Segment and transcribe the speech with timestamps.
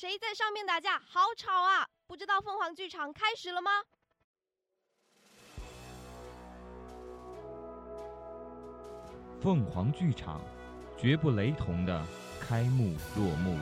[0.00, 0.98] 谁在上面打架？
[1.00, 1.86] 好吵啊！
[2.06, 3.70] 不知道凤凰剧场开始了吗？
[9.42, 10.40] 凤凰剧场，
[10.96, 12.02] 绝不雷同的
[12.40, 13.58] 开幕落幕。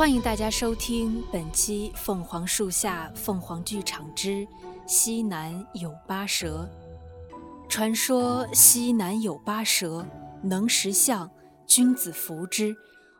[0.00, 4.48] 欢迎大家收听本期《凤凰树下凤凰剧场之
[4.86, 6.66] 西南有八蛇》。
[7.68, 10.06] 传说西南有八蛇，
[10.42, 11.30] 能识相，
[11.66, 12.74] 君子服之，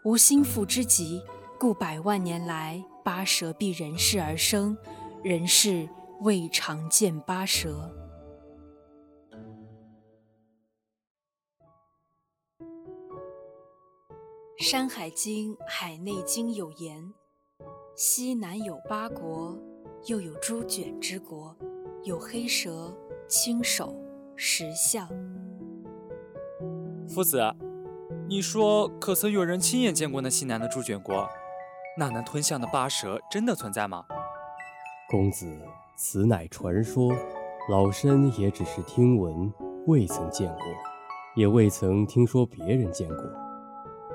[0.05, 1.21] 无心腹之疾，
[1.59, 4.75] 故百万年来八蛇避人世而生，
[5.23, 5.87] 人世
[6.23, 7.93] 未常见八蛇。
[14.61, 17.15] 《山海经·海内经》有言
[17.97, 19.59] ：“西南有八国，
[20.05, 21.57] 又有猪卷之国，
[22.03, 22.95] 有黑蛇，
[23.27, 23.97] 青首，
[24.37, 25.09] 石象。”
[27.09, 27.41] 夫子，
[28.29, 31.27] 你说可曾有人亲眼见过那西南的猪卷国？
[31.97, 34.05] 那能吞象的八蛇真的存在吗？
[35.09, 35.47] 公子，
[35.97, 37.11] 此乃传说，
[37.71, 39.51] 老身也只是听闻，
[39.87, 40.65] 未曾见过，
[41.35, 43.50] 也未曾听说别人见过。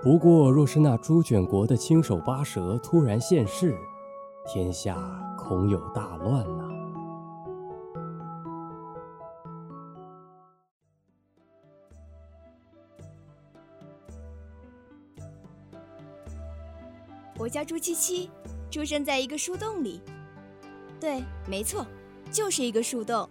[0.06, 3.76] 不过，若是那猪卷国的青手八蛇突然现世，
[4.46, 4.96] 天下
[5.36, 6.64] 恐有大乱呐！
[17.40, 18.30] 我叫朱七七，
[18.70, 20.00] 出生在一个树洞里。
[21.00, 21.84] 对，没错，
[22.30, 23.28] 就是一个树洞。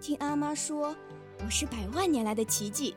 [0.00, 0.94] 听阿妈说，
[1.44, 2.94] 我是百万年来的奇迹。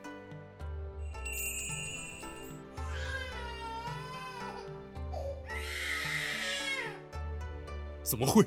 [8.14, 8.46] 怎么会？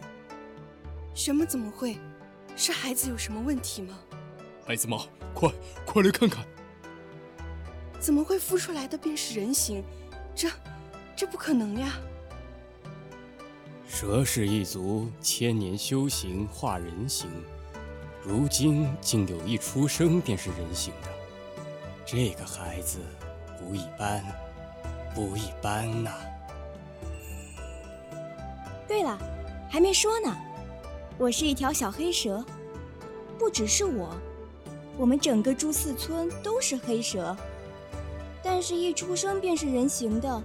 [1.12, 1.98] 什么怎么会？
[2.54, 3.98] 是孩子有什么问题吗？
[4.64, 4.96] 孩子妈，
[5.34, 5.50] 快
[5.84, 6.46] 快来看看！
[7.98, 9.82] 怎么会孵出来的便是人形？
[10.36, 10.48] 这
[11.16, 11.94] 这不可能呀！
[13.88, 17.28] 蛇氏一族千年修行化人形，
[18.22, 21.08] 如今竟有一出生便是人形的，
[22.06, 23.00] 这个孩子
[23.58, 24.24] 不一般，
[25.12, 26.12] 不一般呐！
[26.12, 26.35] 对
[29.76, 30.34] 还没说呢，
[31.18, 32.42] 我是一条小黑蛇，
[33.38, 34.08] 不只是我，
[34.96, 37.36] 我们整个朱四村都是黑蛇。
[38.42, 40.42] 但是，一出生便是人形的，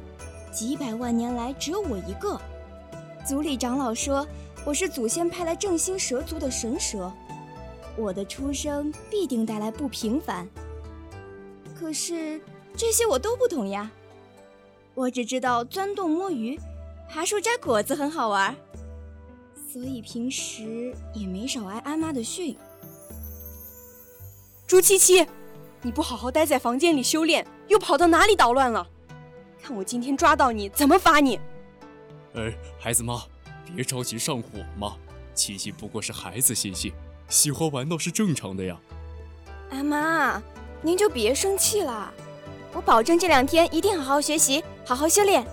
[0.52, 2.38] 几百万年来只有我一个。
[3.26, 4.28] 族里长老说
[4.66, 7.10] 我是祖先派来振兴蛇族的神蛇，
[7.96, 10.46] 我的出生必定带来不平凡。
[11.80, 12.42] 可是
[12.76, 13.90] 这些我都不懂呀，
[14.94, 16.60] 我只知道钻洞摸鱼，
[17.10, 18.54] 爬树摘果子很好玩。
[19.72, 22.58] 所以平时也没少挨阿妈的训。
[24.68, 25.26] 朱七七，
[25.82, 28.86] 你不好好待在房间里修炼，又跑到哪里捣乱了？
[29.64, 31.40] 看我今天抓到你，怎么罚你！
[32.36, 33.24] 哎，孩子妈，
[33.74, 34.98] 别着急上火嘛。
[35.34, 36.92] 七七不过是孩子心性，
[37.30, 38.78] 喜欢玩闹是正常的呀。
[39.70, 40.44] 阿妈，
[40.82, 42.14] 您就别生气了，
[42.74, 45.46] 我保证这两天一定好好学习，好好修炼。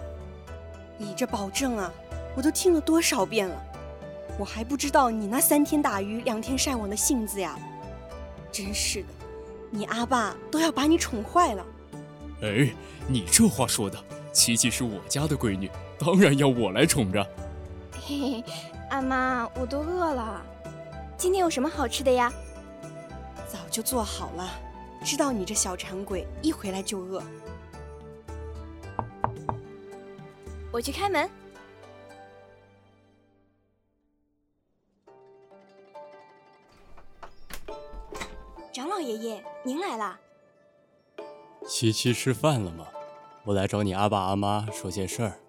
[0.97, 1.93] 你这保证啊，
[2.37, 3.65] 我都听了多少遍了。
[4.39, 7.59] 我还不知道你那三天打鱼两天晒网的性子呀！
[8.53, 9.09] 真是的，
[9.71, 11.67] 你阿爸都要把你宠坏了。
[12.43, 12.73] 哎，
[13.09, 13.99] 你这话说的，
[14.33, 15.69] 琪琪是我家的闺女，
[15.99, 17.23] 当然要我来宠着。
[18.01, 18.45] 嘿嘿，
[18.91, 20.41] 阿妈，我都饿了，
[21.17, 22.33] 今天有什么好吃的呀？
[23.49, 24.49] 早就做好了，
[25.05, 27.23] 知道你这小馋鬼一回来就饿。
[30.71, 31.29] 我去开门。
[38.79, 40.21] 长老爷爷，您来啦。
[41.67, 42.87] 七七吃饭了吗？
[43.45, 45.41] 我来找你阿爸阿妈说件事儿。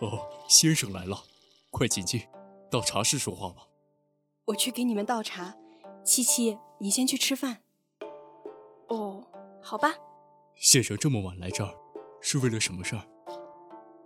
[0.00, 1.22] 哦，先生来了，
[1.70, 2.20] 快请进，
[2.68, 3.68] 到茶室说话吧。
[4.46, 5.54] 我去给你们倒茶。
[6.04, 7.58] 七七，你先去吃饭。
[8.88, 9.24] 哦，
[9.62, 9.94] 好吧。
[10.56, 11.72] 先生这么晚来这儿，
[12.20, 13.04] 是为了什么事儿？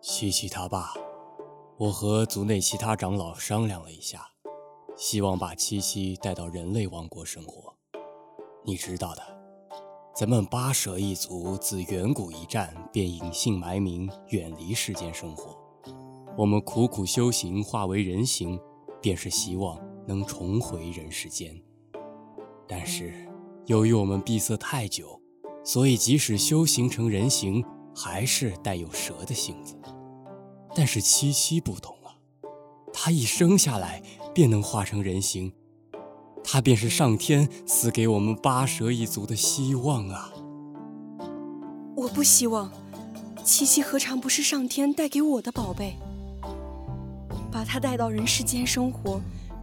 [0.02, 0.92] 七七他爸，
[1.78, 4.32] 我和族内其他长老商量了一下，
[4.96, 7.74] 希望把七七带到人类王国生活。
[8.64, 9.22] 你知道的，
[10.14, 15.54] 咱们八蛇一族自远古一战便隐姓埋名，远离世间生活。
[16.36, 18.58] 我们苦苦修行，化为人形，
[19.02, 21.54] 便是希望能重回人世间。
[22.66, 23.28] 但是，
[23.66, 25.20] 由于我们闭塞太久，
[25.62, 27.62] 所以即使修行成人形，
[27.94, 29.76] 还是带有蛇的性子。
[30.74, 32.16] 但是七七不同啊，
[32.92, 34.02] 她一生下来
[34.36, 35.50] 便能化成人形，
[36.44, 40.30] 他便是上天赐给我们八蛇一族的希望啊！
[41.96, 42.70] 我不希望，
[43.42, 45.96] 七七何尝不是上天带给我的宝贝？
[47.50, 49.18] 把他带到人世间生活，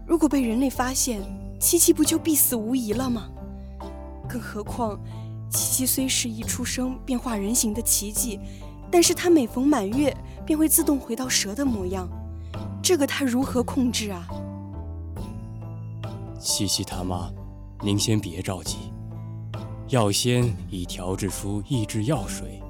[0.07, 1.21] 如果被人类发现，
[1.59, 3.29] 七七不就必死无疑了吗？
[4.27, 4.99] 更何况，
[5.51, 8.39] 七七虽是一出生变化人形的奇迹，
[8.89, 10.11] 但是他每逢满月
[10.47, 12.09] 便会自动回到蛇的模样，
[12.81, 14.27] 这个他如何控制啊？
[16.43, 17.31] 七七他妈，
[17.81, 18.91] 您先别着急，
[19.87, 22.61] 药仙已调制出抑制药水，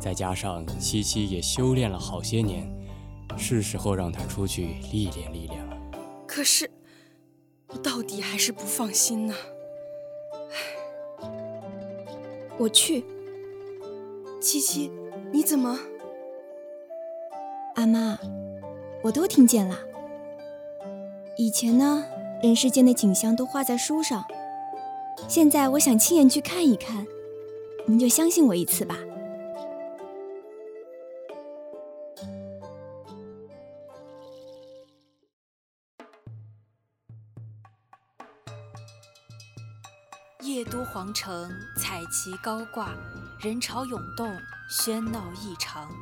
[0.00, 2.66] 再加上七七也修炼了好些年。
[3.36, 5.76] 是时候让他出去历练历练了。
[6.26, 6.68] 可是，
[7.68, 9.34] 我到底还是不放心呢。
[12.58, 13.04] 我去，
[14.40, 14.90] 七七，
[15.30, 15.78] 你怎么？
[17.74, 18.18] 阿妈，
[19.02, 19.76] 我都听见了。
[21.36, 22.04] 以前呢，
[22.42, 24.24] 人世间的景象都画在书上，
[25.28, 27.06] 现在我想亲眼去看一看，
[27.86, 28.96] 您就相信我一次吧。
[40.40, 42.94] 夜都皇城彩旗高挂，
[43.38, 44.34] 人潮涌动，
[44.70, 45.92] 喧闹异常。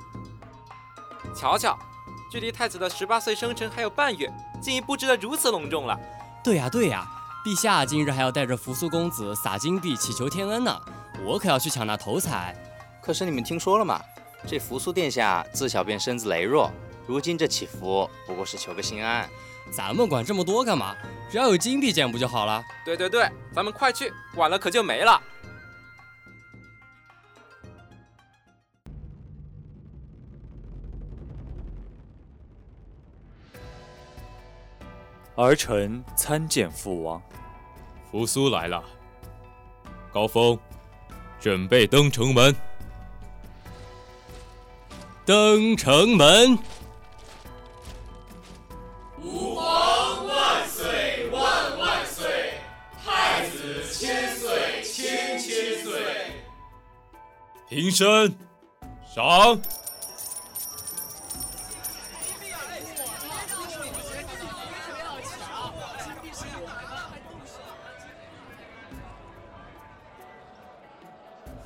[1.34, 1.76] 瞧瞧，
[2.30, 4.32] 距离太子的十八岁生辰还有半月，
[4.62, 5.98] 竟已布置得如此隆重了。
[6.48, 7.06] 对呀对呀，
[7.44, 10.80] 陛下今日还要带着扶苏公子撒金币祈求天恩呢。
[11.22, 12.56] 我可要去抢那头彩。
[13.02, 14.00] 可是你们听说了吗？
[14.46, 16.72] 这扶苏殿下自小便身子羸弱，
[17.06, 19.28] 如今这祈福不过是求个心安。
[19.70, 20.96] 咱们管这么多干嘛？
[21.30, 22.64] 只要有金币捡不就好了？
[22.82, 25.20] 对对对，咱们快去，晚了可就没了。
[35.38, 37.22] 儿臣参见父王。
[38.10, 38.82] 扶苏来了。
[40.12, 40.58] 高峰，
[41.38, 42.52] 准备登城门。
[45.24, 46.58] 登城门。
[49.22, 52.54] 吾皇万岁万万岁！
[53.06, 56.02] 太子千岁千千岁
[57.68, 58.34] 平身，
[59.14, 59.60] 赏。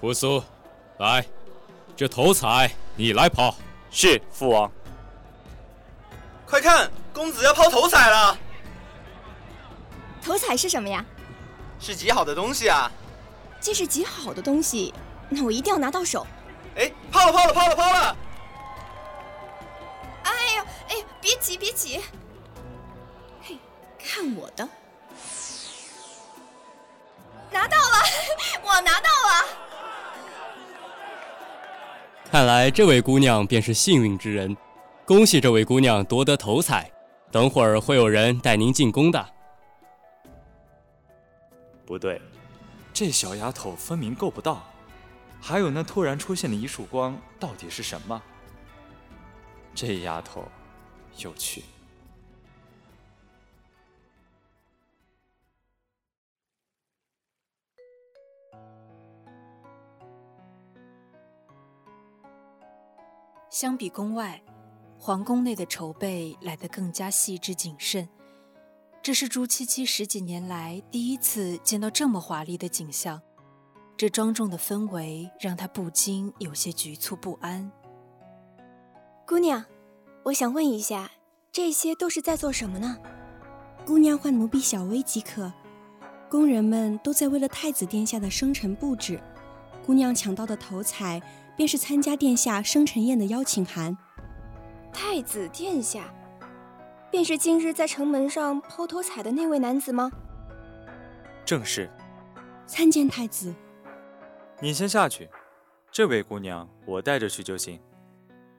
[0.02, 0.42] 扶苏，
[0.98, 1.24] 来，
[1.96, 3.54] 这头彩你来抛。
[3.88, 4.68] 是父王。
[6.44, 8.36] 快看，公子要抛头彩了。
[10.20, 11.04] 头彩是什么呀？
[11.78, 12.90] 是极好的东西啊。
[13.60, 14.92] 既是极好的东西。
[15.28, 16.26] 那我一定要拿到手！
[16.74, 18.16] 哎，抛了，抛了，抛了，抛了！
[20.24, 22.02] 哎呦，哎，别急，别急！
[23.40, 23.56] 嘿，
[23.96, 24.68] 看我的！
[27.52, 27.98] 拿到了，
[28.66, 29.61] 我拿到了！
[32.32, 34.56] 看来这位姑娘便是幸运之人，
[35.04, 36.90] 恭喜这位姑娘夺得头彩。
[37.30, 39.22] 等会儿会有人带您进宫的。
[41.84, 42.18] 不对，
[42.94, 44.64] 这小丫头分明够不到。
[45.42, 48.22] 还有那突然出现的一束光，到底是什么？
[49.74, 50.42] 这丫头
[51.18, 51.62] 有趣。
[63.52, 64.42] 相比宫外，
[64.98, 68.08] 皇宫内的筹备来得更加细致谨慎。
[69.02, 73.20] 这是朱七七十几年来第一次见到这么华丽的景象。
[73.94, 77.70] 这庄重的氛围让她不禁有些局促不安。
[79.26, 79.62] 姑娘，
[80.22, 81.10] 我想问一下，
[81.52, 82.96] 这些都是在做什么呢？
[83.84, 85.52] 姑娘唤奴婢小薇即可。
[86.30, 89.22] 工人们都在为了太子殿下的生辰布置。
[89.84, 91.20] 姑娘抢到的头彩，
[91.56, 93.96] 便是参加殿下生辰宴的邀请函。
[94.92, 96.12] 太子殿下，
[97.10, 100.10] 便是今日在城门上抛头彩的那位男子吗？
[101.44, 101.90] 正是。
[102.66, 103.54] 参见太子。
[104.60, 105.28] 你先下去，
[105.90, 107.80] 这位姑娘我带着去就行。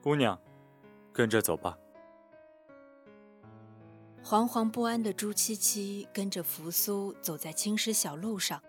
[0.02, 0.38] 姑娘，
[1.12, 1.76] 跟着走吧。
[4.22, 8.62] 惶惶不安的朱七七跟着扶苏走在青石小路上，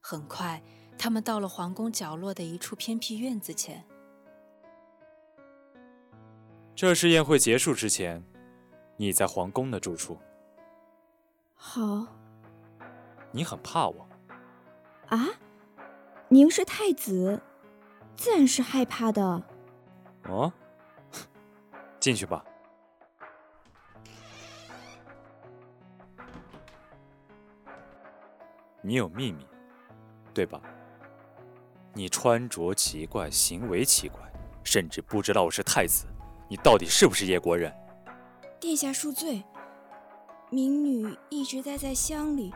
[0.00, 0.62] 很快，
[0.98, 3.84] 他们到了皇宫角落的一处偏僻院子前。
[6.74, 8.24] 这是宴会结束之前，
[8.96, 10.18] 你在皇宫的住处。
[11.54, 12.06] 好。
[13.30, 14.08] 你很怕我？
[15.08, 15.26] 啊？
[16.28, 17.40] 您是太子，
[18.16, 19.42] 自然是害怕的。
[20.24, 20.52] 哦，
[22.00, 22.44] 进去吧。
[28.80, 29.46] 你有秘密，
[30.32, 30.62] 对吧？
[31.96, 34.20] 你穿着奇怪，行为奇怪，
[34.64, 36.06] 甚至不知道我是太子。
[36.48, 37.72] 你到底是不是叶国人？
[38.58, 39.44] 殿下恕罪，
[40.50, 42.52] 民女一直待在乡里，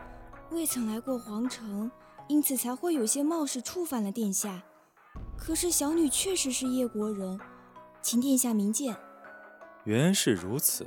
[0.50, 1.88] 未曾来过皇城，
[2.26, 4.60] 因此才会有些冒失，触犯了殿下。
[5.36, 7.38] 可是小女确实是叶国人，
[8.02, 8.96] 请殿下明鉴。
[9.84, 10.84] 原是如此，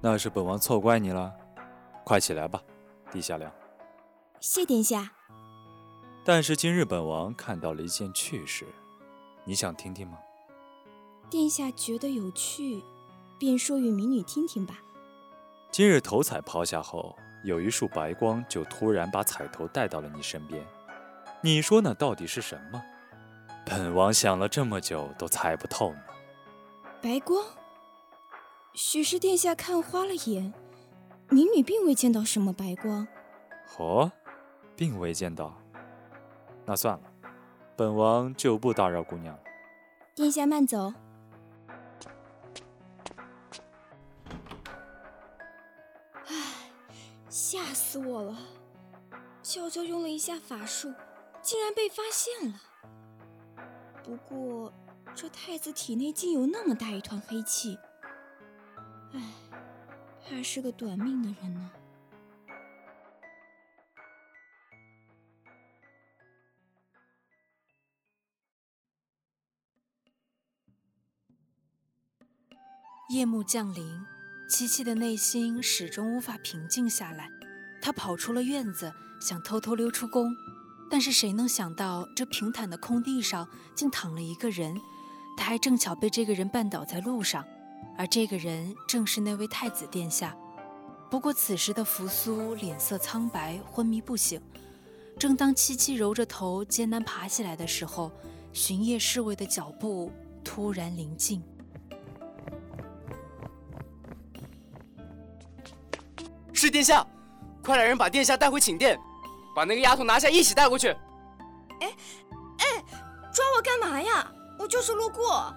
[0.00, 1.32] 那是本王错怪你了。
[2.04, 2.60] 快起来吧，
[3.12, 3.50] 地下凉。
[4.40, 5.12] 谢殿下。
[6.24, 8.64] 但是今日本王看到了一件趣事，
[9.44, 10.18] 你想听听吗？
[11.28, 12.82] 殿下觉得有趣，
[13.38, 14.80] 便说与民女听听吧。
[15.70, 20.64] 今日头彩抛下后，有一束白光就突然把彩头带到了你身边。
[21.40, 22.80] 你说那到底是什么？
[23.64, 26.00] 本王想了这么久都猜不透呢。
[27.00, 27.44] 白光？
[28.74, 30.54] 许是殿下看花了眼。
[31.30, 33.08] 民女并未见到什么白光。
[33.78, 34.12] 哦。
[34.74, 35.54] 并未见到，
[36.72, 37.02] 那算了，
[37.76, 39.42] 本王就不打扰姑娘了。
[40.14, 40.90] 殿下慢走。
[47.28, 48.38] 吓死我了！
[49.42, 50.90] 悄悄用了一下法术，
[51.42, 52.58] 竟然被发现了。
[54.02, 54.72] 不过，
[55.14, 57.78] 这太子体内竟有那么大一团黑气，
[59.12, 59.20] 唉，
[60.26, 61.70] 怕是个短命的人呢。
[73.12, 74.00] 夜幕降临，
[74.48, 77.30] 七七的内心始终无法平静下来。
[77.78, 78.90] 他跑出了院子，
[79.20, 80.34] 想偷偷溜出宫，
[80.90, 84.80] 但是谁能想到，这平坦的空地上竟躺了一个人，
[85.36, 87.44] 他还正巧被这个人绊倒在路上，
[87.98, 90.34] 而这个人正是那位太子殿下。
[91.10, 94.40] 不过此时的扶苏脸色苍白，昏迷不醒。
[95.18, 98.10] 正当七七揉着头艰难爬起来的时候，
[98.54, 100.10] 巡夜侍卫的脚步
[100.42, 101.42] 突然临近。
[106.62, 107.04] 是殿下，
[107.60, 108.96] 快来人把殿下带回寝殿，
[109.52, 110.90] 把那个丫头拿下，一起带过去。
[111.80, 111.92] 哎，
[112.58, 112.84] 哎，
[113.32, 114.32] 抓我干嘛呀？
[114.60, 115.52] 我就是路过。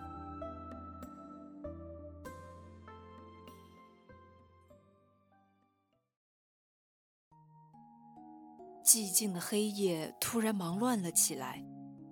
[8.84, 11.64] 寂静的黑夜突然忙乱了起来，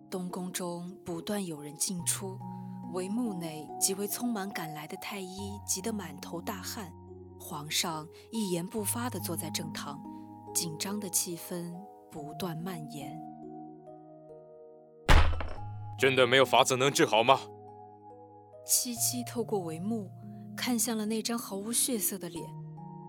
[0.07, 2.37] 东宫中不断有人进出，
[2.93, 6.93] 帷幕内几位匆忙赶来的太医急得满头大汗。
[7.39, 10.01] 皇上一言不发地坐在正堂，
[10.53, 11.73] 紧张的气氛
[12.11, 13.19] 不断蔓延。
[15.99, 17.39] 真的没有法子能治好吗？
[18.65, 20.09] 七七透过帷幕
[20.55, 22.43] 看向了那张毫无血色的脸，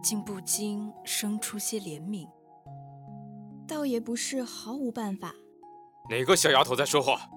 [0.02, 2.28] 竟不禁生出些怜悯。
[3.66, 5.32] 倒也不是毫无办法。
[6.10, 7.28] 哪个小丫头在说话？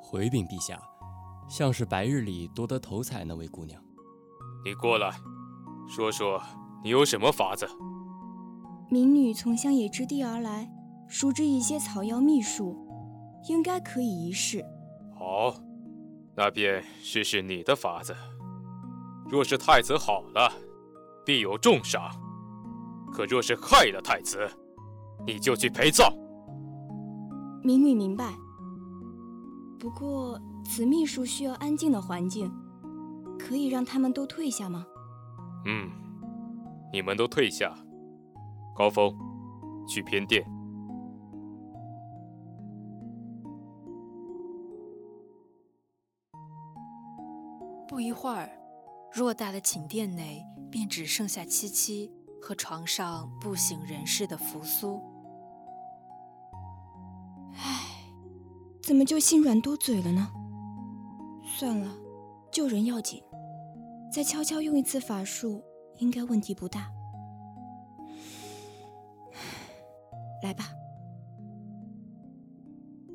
[0.00, 0.80] 回禀陛下，
[1.48, 3.82] 像是白日里夺得头彩那位姑娘。
[4.64, 5.10] 你过来。
[5.90, 6.40] 说说，
[6.84, 7.68] 你有什么法子？
[8.88, 10.70] 民女从乡野之地而来，
[11.08, 12.76] 熟知一些草药秘术，
[13.48, 14.64] 应该可以一试。
[15.18, 15.52] 好，
[16.36, 18.14] 那便试试你的法子。
[19.28, 20.52] 若是太子好了，
[21.26, 22.08] 必有重赏；
[23.12, 24.48] 可若是害了太子，
[25.26, 26.08] 你就去陪葬。
[27.64, 28.32] 民女明白。
[29.76, 32.48] 不过此秘术需要安静的环境，
[33.36, 34.86] 可以让他们都退下吗？
[35.66, 35.90] 嗯，
[36.92, 37.74] 你们都退下。
[38.74, 39.14] 高峰，
[39.86, 40.44] 去偏殿。
[47.86, 48.48] 不一会儿，
[49.12, 55.02] 偌大的寝殿内便只剩下七七和床上不省人事的扶苏。
[57.56, 58.06] 唉，
[58.82, 60.28] 怎么就心软多嘴了呢？
[61.44, 61.92] 算了，
[62.50, 63.22] 救人要紧。
[64.12, 65.62] 再悄悄用一次法术，
[65.98, 66.90] 应该问题不大。
[70.42, 70.64] 来吧。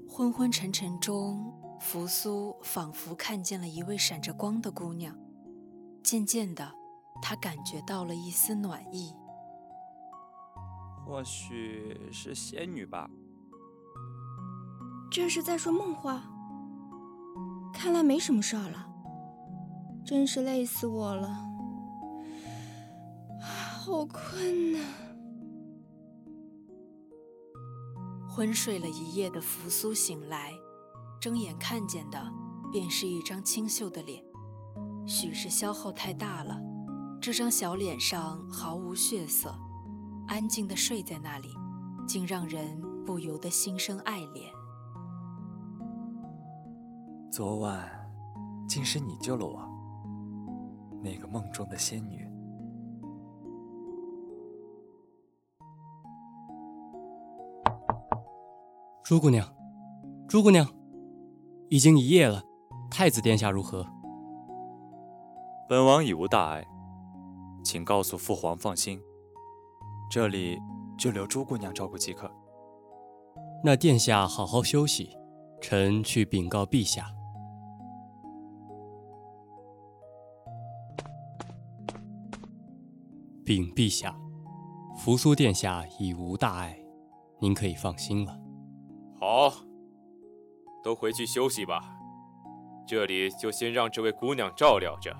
[0.07, 5.13] 昏昏沉沉中，扶苏仿佛看见了一位闪着光的姑娘。
[6.01, 6.71] 渐渐的，
[7.21, 9.13] 他感觉到了一丝暖意。
[11.05, 13.09] 或许是仙女吧。
[15.11, 16.23] 这是在说梦话。
[17.73, 18.94] 看来没什么事儿了。
[20.05, 21.35] 真是累死我了，
[23.41, 24.79] 好困呐！
[28.29, 30.53] 昏睡了一夜的扶苏醒来，
[31.19, 32.31] 睁眼看见的
[32.71, 34.23] 便是一张清秀的脸。
[35.07, 36.61] 许是消耗太大了，
[37.19, 39.55] 这张小脸上毫无血色，
[40.27, 41.49] 安静的睡在那里，
[42.07, 44.51] 竟让人不由得心生爱怜。
[47.31, 47.89] 昨晚，
[48.67, 49.67] 竟是你救了我，
[51.05, 52.27] 那个梦中的仙女。
[59.03, 59.47] 朱姑娘，
[60.27, 60.67] 朱姑娘，
[61.69, 62.41] 已经一夜了，
[62.89, 63.85] 太子殿下如何？
[65.69, 66.65] 本王已无大碍，
[67.63, 68.99] 请告诉父皇放心，
[70.09, 70.57] 这里
[70.97, 72.31] 就留朱姑娘照顾即可。
[73.63, 75.15] 那殿下好好休息，
[75.61, 77.14] 臣去禀告陛下。
[83.45, 84.19] 禀陛下，
[84.97, 86.75] 扶苏殿下已无大碍，
[87.39, 88.35] 您可以放心了。
[89.19, 89.53] 好，
[90.83, 91.79] 都回去休息吧，
[92.87, 95.15] 这里就先让这位姑娘照料着。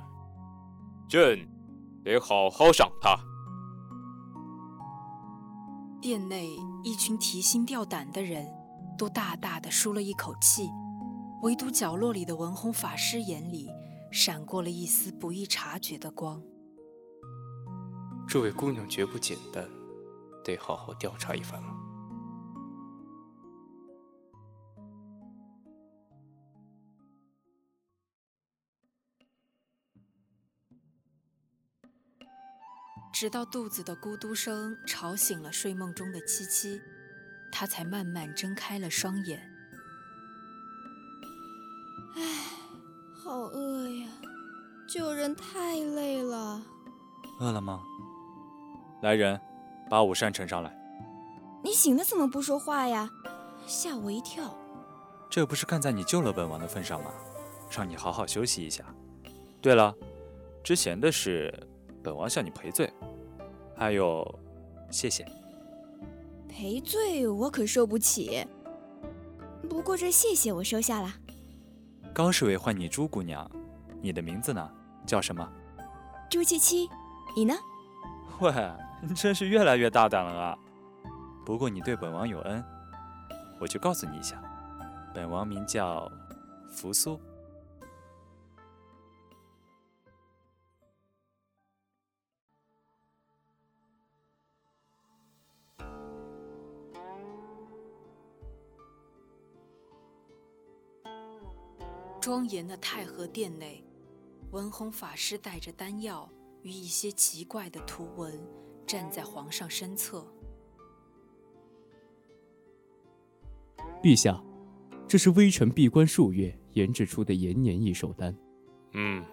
[1.07, 1.47] 朕
[2.03, 3.15] 得好好赏她。
[6.01, 6.49] 殿内
[6.83, 8.51] 一群提心吊胆的人，
[8.97, 10.67] 都大大的舒了一口气，
[11.43, 13.69] 唯独角落里的文宏法师眼里
[14.11, 16.41] 闪过了一丝不易察觉的光。
[18.27, 19.69] 这位姑娘绝不简单，
[20.43, 21.67] 得好好调查一番了。
[33.13, 36.81] 直到肚子的咕嘟声吵醒了睡梦中的七七，
[37.53, 39.39] 他才慢慢睁开了双眼。
[42.15, 42.21] 唉，
[43.13, 44.09] 好饿呀！
[44.89, 46.61] 救人太累了。
[47.39, 47.81] 饿了吗？
[49.05, 49.39] 来人，
[49.87, 50.75] 把午膳呈上来。
[51.63, 53.07] 你醒了怎么不说话呀？
[53.67, 54.51] 吓我一跳。
[55.29, 57.11] 这不是看在你救了本王的份上吗？
[57.69, 58.83] 让你好好休息一下。
[59.61, 59.93] 对了，
[60.63, 61.53] 之前的事。
[62.01, 62.91] 本王向你赔罪，
[63.75, 64.23] 还有，
[64.91, 65.25] 谢谢。
[66.47, 68.45] 赔罪我可受不起。
[69.67, 71.11] 不过这谢谢我收下了。
[72.13, 73.49] 高侍卫唤你朱姑娘，
[74.01, 74.67] 你的名字呢？
[75.05, 75.47] 叫什么？
[76.29, 76.89] 朱七七。
[77.35, 77.55] 你呢？
[78.39, 78.57] 喂，你
[79.13, 80.57] 真是越来越大胆了啊！
[81.45, 82.63] 不过你对本王有恩，
[83.59, 84.41] 我就告诉你一下，
[85.13, 86.11] 本王名叫
[86.69, 87.19] 扶苏。
[102.19, 103.83] 庄严的太和殿内，
[104.51, 106.27] 文宏法师带着丹药
[106.63, 108.33] 与一些奇怪的图文，
[108.85, 110.25] 站在皇上身侧。
[114.01, 114.41] 陛下，
[115.07, 118.35] 这是微臣闭关数月研制出的延年益寿丹。
[118.93, 119.23] 嗯，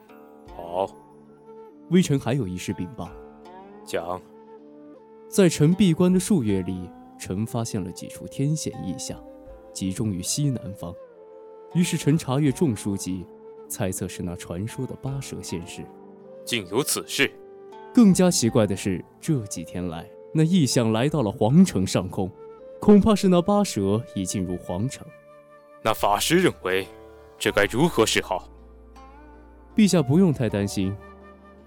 [0.57, 0.97] 好。
[1.91, 3.11] 微臣还有一事禀报。
[3.85, 4.21] 讲。
[5.29, 6.89] 在臣闭关的数月里，
[7.19, 9.23] 臣发现了几处天险异象，
[9.73, 10.95] 集中于西南方。
[11.75, 13.27] 于是臣查阅众书籍，
[13.69, 15.85] 猜测是那传说的八蛇现世。
[16.45, 17.33] 竟有此事！
[17.95, 22.31] 更加奇怪的是，这几天来，那异象来到了皇城上空，
[22.81, 25.07] 恐怕是那八蛇已进入皇城。
[25.83, 26.87] 那法师认为，
[27.39, 28.49] 这该如何是好？
[29.77, 30.95] 陛下不用太担心，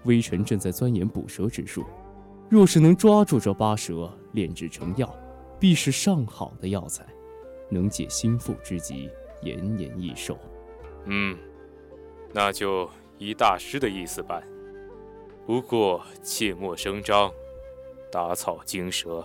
[0.04, 1.84] 微臣正在钻研捕蛇之术。
[2.48, 5.12] 若是能抓住这八蛇，炼制成药，
[5.58, 7.04] 必是上好的药材，
[7.70, 9.10] 能解心腹之疾。
[9.42, 10.36] 延年益寿，
[11.04, 11.36] 嗯，
[12.32, 14.42] 那就依大师的意思办。
[15.46, 17.32] 不过切莫声张，
[18.10, 19.24] 打草惊蛇。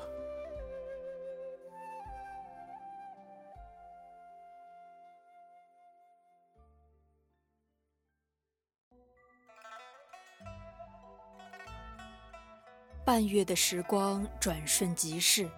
[13.03, 15.49] 半月的时光转瞬即逝，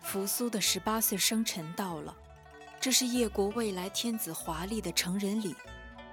[0.00, 2.14] 扶苏的十八岁生辰到了。
[2.78, 5.56] 这是叶国未来天子华丽的成人礼，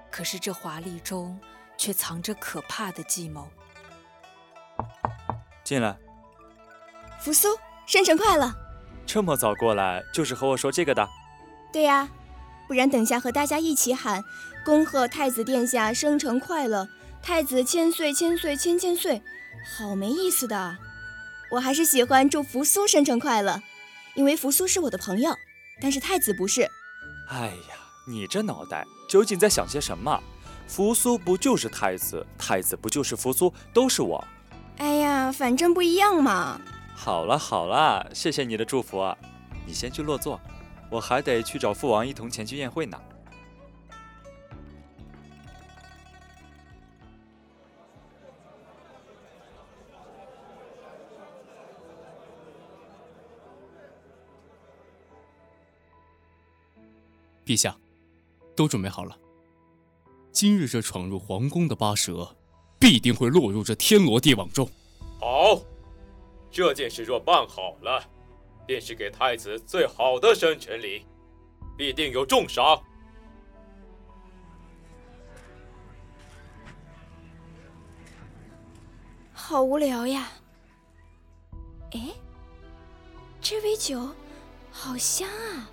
[0.09, 1.37] 可是这华丽中
[1.77, 3.45] 却藏着可怕的计谋。
[5.67, 5.97] 进来，
[7.19, 7.49] 扶苏，
[7.85, 8.49] 生辰快乐！
[9.05, 11.05] 这么早过来，就是和我说这个的？
[11.73, 12.07] 对呀，
[12.69, 14.23] 不然等下和大家一起喊
[14.63, 16.87] “恭贺太子殿下生辰快乐，
[17.21, 19.21] 太子千岁千岁千千岁”，
[19.77, 20.77] 好没意思的。
[21.51, 23.61] 我还是喜欢祝扶苏生辰快乐，
[24.15, 25.35] 因为扶苏是我的朋友，
[25.81, 26.61] 但是太子不是。
[27.27, 27.75] 哎呀，
[28.07, 30.17] 你这脑袋究竟在想些什么？
[30.65, 34.25] 扶苏不就是太子，太子不就是扶苏，都是我。
[34.77, 36.59] 哎呀，反正不一样嘛。
[36.95, 39.03] 好了好了，谢谢你的祝福，
[39.65, 40.39] 你先去落座，
[40.89, 42.99] 我还得去找父王一同前去宴会呢。
[57.45, 57.77] 陛下，
[58.55, 59.17] 都准备好了。
[60.33, 62.35] 今日这闯入皇宫的八蛇，
[62.79, 64.69] 必定会落入这天罗地网中。
[65.19, 65.59] 好，
[66.51, 68.03] 这件事若办好了，
[68.65, 71.05] 便是给太子最好的生辰礼，
[71.77, 72.81] 必定有重赏。
[79.33, 80.29] 好无聊呀！
[81.93, 82.09] 哎，
[83.39, 84.09] 这杯酒
[84.69, 85.71] 好香啊！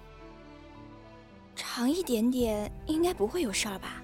[1.57, 4.01] 尝一点点，应该不会有事儿吧？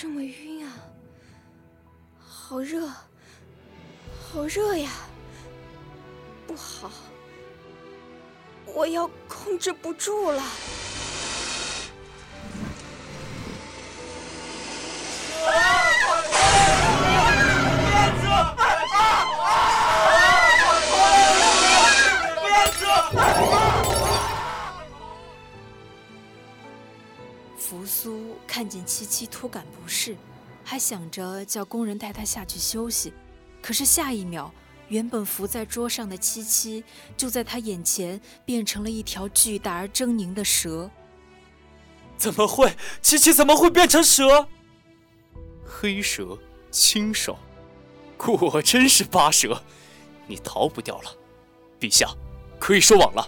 [0.00, 0.72] 这么晕啊？
[2.18, 2.88] 好热，
[4.32, 4.90] 好热呀！
[6.46, 6.90] 不好，
[8.64, 10.42] 我要控制不住了。
[28.60, 30.14] 看见七七突感不适，
[30.62, 33.10] 还想着叫工人带她下去休息，
[33.62, 34.52] 可是下一秒，
[34.88, 36.84] 原本伏在桌上的七七
[37.16, 40.90] 就在他眼前变成了一条巨大而狰狞的蛇。
[42.18, 42.76] 怎么会？
[43.00, 44.46] 七七怎么会变成蛇？
[45.64, 46.36] 黑蛇，
[46.70, 47.38] 青手，
[48.18, 49.62] 果真是八蛇，
[50.26, 51.16] 你逃不掉了。
[51.80, 52.14] 陛下，
[52.58, 53.26] 可以收网了。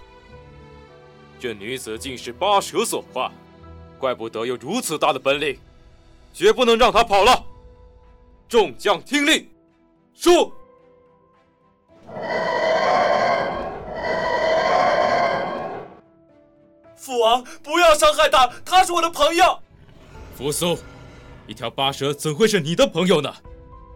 [1.41, 3.33] 这女子竟是八蛇所化，
[4.03, 5.57] 怪不得有如此大的本领，
[6.35, 7.45] 绝不能让他跑了。
[8.49, 9.49] 众将听令，
[10.13, 10.53] 说。
[16.97, 19.61] 父王，不要伤害他，他是我的朋友。
[20.37, 20.77] 扶苏，
[21.47, 23.33] 一条八蛇怎会是你的朋友呢？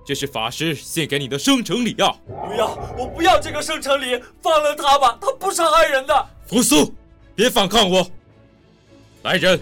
[0.07, 2.15] 这是法师献给你的生辰礼啊！
[2.29, 6.27] 不要，我不要这个生辰礼，放了他吧，他不伤害人的。
[6.47, 6.95] 扶苏，
[7.35, 8.09] 别反抗我！
[9.25, 9.61] 来人，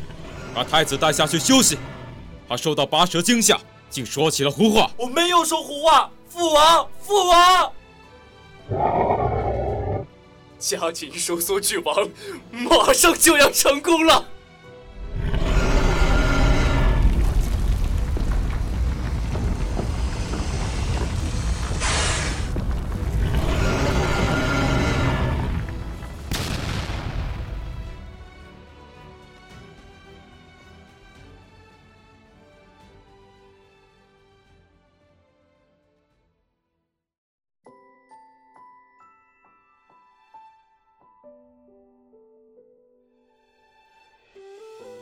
[0.55, 1.77] 把太子带下去休息。
[2.49, 3.59] 他受到八蛇惊吓，
[3.91, 4.91] 竟说起了胡话。
[4.97, 7.73] 我没有说胡话，父王，父王。
[10.59, 12.09] 加紧收缩巨王，
[12.51, 14.15] 马上就要成功了。《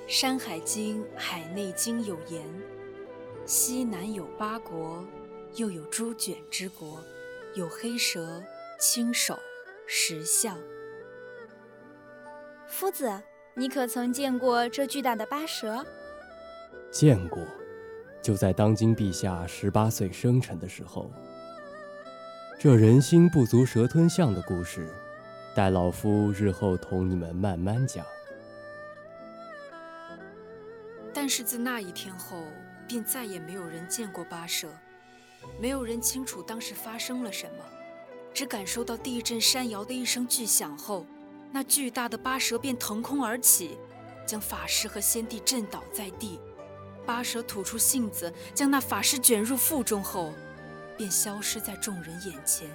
[0.08, 2.44] 山海经·海内经》有言
[3.46, 5.02] ：“西南有八国，
[5.56, 6.98] 又有猪卷之国，
[7.54, 8.42] 有黑蛇、
[8.78, 9.38] 青首、
[9.86, 10.58] 石象。”
[12.68, 13.10] 夫子，
[13.54, 15.82] 你可曾见过这巨大的八蛇？
[16.90, 17.42] 见过，
[18.20, 21.10] 就在当今陛下十八岁生辰的时候。
[22.58, 24.88] 这人心不足蛇吞象的故事，
[25.54, 28.04] 待老夫日后同你们慢慢讲。
[31.12, 32.44] 但是自那一天后，
[32.88, 34.68] 便再也没有人见过八蛇，
[35.60, 37.64] 没有人清楚当时发生了什么，
[38.32, 41.04] 只感受到地震山摇的一声巨响后，
[41.50, 43.78] 那巨大的八蛇便腾空而起，
[44.26, 46.40] 将法师和先帝震倒在地。
[47.04, 50.32] 八蛇吐出信子，将那法师卷入腹中后，
[50.96, 52.70] 便消失在众人眼前。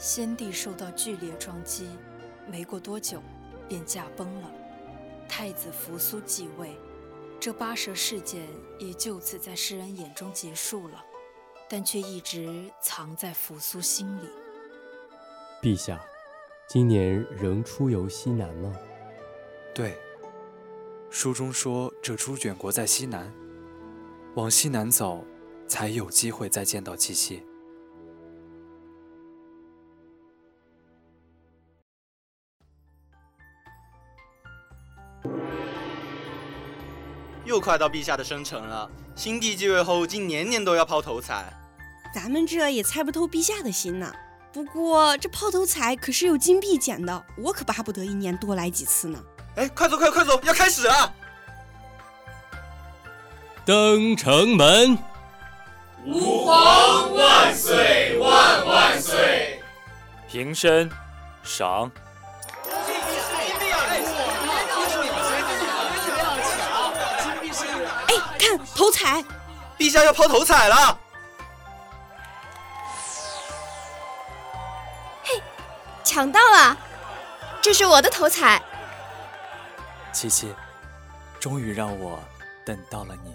[0.00, 1.86] 先帝受到剧烈撞击，
[2.50, 3.22] 没过多久，
[3.68, 4.50] 便驾崩了。
[5.28, 6.74] 太子扶苏继位。
[7.38, 11.04] 这八蛇事件也就此在世人眼中结束了，
[11.68, 14.28] 但却一直藏在扶苏心里。
[15.60, 16.02] 陛下，
[16.66, 18.74] 今年仍出游西南吗？
[19.74, 19.98] 对。
[21.10, 23.30] 书中说这朱卷国在西南，
[24.34, 25.26] 往西南走，
[25.68, 27.42] 才有机会再见到七七。
[37.50, 41.52] 又快到陛下的生辰了，新帝继位后竟年年都要抛头彩，
[42.14, 44.12] 咱们这也猜不透陛下的心呢。
[44.52, 49.20] 不过这抛头彩可是有金币捡的，我可巴不得一年多来几次呢。
[49.56, 51.12] 哎，快走，快快走，要开始啊！
[53.64, 54.96] 登城门，
[56.06, 59.60] 吾皇万岁万万岁！
[60.30, 60.88] 平身，
[61.42, 61.90] 赏。
[68.80, 69.22] 头彩，
[69.76, 70.98] 陛下要抛头彩了！
[75.22, 75.42] 嘿，
[76.02, 76.74] 抢到了！
[77.60, 78.62] 这是我的头彩。
[80.14, 80.54] 七七，
[81.38, 82.18] 终于让我
[82.64, 83.34] 等到了你。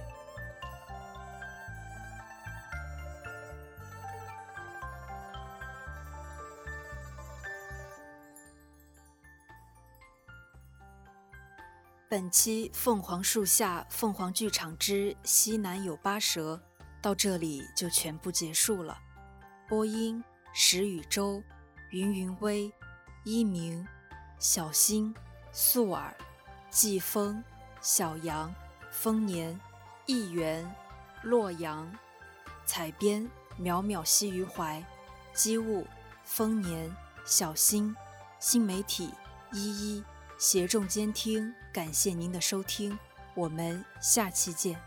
[12.15, 16.55] 本期《凤凰树下凤凰剧场之西南有八蛇》
[17.01, 18.97] 到这里就全部结束了。
[19.67, 20.23] 播音：
[20.53, 21.43] 石宇洲、
[21.89, 22.71] 云云微、
[23.25, 23.85] 一鸣、
[24.39, 25.13] 小新、
[25.51, 26.15] 素尔、
[26.69, 27.43] 季风、
[27.81, 28.55] 小杨、
[28.89, 29.59] 丰年、
[30.05, 30.73] 一元、
[31.21, 31.85] 洛阳。
[32.65, 34.81] 采编：淼淼西于怀，
[35.33, 35.85] 机务：
[36.23, 36.89] 丰年、
[37.25, 37.93] 小新，
[38.39, 39.09] 新媒体：
[39.51, 40.01] 一一。
[40.37, 42.97] 协众监听，感谢您的收听，
[43.33, 44.79] 我们下期见。